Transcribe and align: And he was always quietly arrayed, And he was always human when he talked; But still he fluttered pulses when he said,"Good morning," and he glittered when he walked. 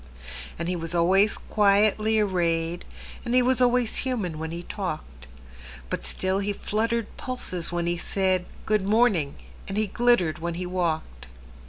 And 0.57 0.67
he 0.67 0.75
was 0.75 0.95
always 0.95 1.37
quietly 1.37 2.17
arrayed, 2.19 2.85
And 3.23 3.35
he 3.35 3.43
was 3.43 3.61
always 3.61 3.97
human 3.97 4.39
when 4.39 4.49
he 4.49 4.63
talked; 4.63 5.27
But 5.91 6.07
still 6.07 6.39
he 6.39 6.53
fluttered 6.53 7.15
pulses 7.17 7.71
when 7.71 7.85
he 7.85 7.97
said,"Good 7.97 8.81
morning," 8.81 9.35
and 9.67 9.77
he 9.77 9.85
glittered 9.85 10.39
when 10.39 10.55
he 10.55 10.65
walked. 10.65 11.27